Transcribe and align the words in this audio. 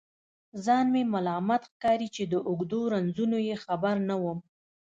ځان 0.65 0.85
مې 0.93 1.03
ملامت 1.13 1.63
ښکاري 1.71 2.07
چې 2.15 2.23
د 2.31 2.33
اوږدو 2.47 2.79
رنځونو 2.93 3.37
یې 3.47 3.55
خبر 3.65 3.95
نه 4.09 4.15
وم. 4.23 4.39